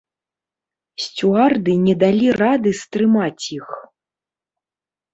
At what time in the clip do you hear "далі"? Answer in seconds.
2.05-2.27